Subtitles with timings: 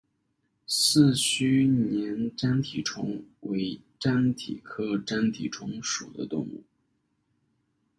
[0.65, 6.63] 四须鲃粘体虫为粘体科粘体虫属的动物。